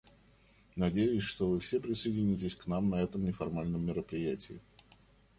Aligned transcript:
Надеюсь, 0.75 1.21
что 1.21 1.47
вы 1.47 1.59
все 1.59 1.79
присоединитесь 1.79 2.55
к 2.55 2.65
нам 2.65 2.89
на 2.89 2.95
этом 2.95 3.23
неформальном 3.23 3.85
мероприятии. 3.85 4.59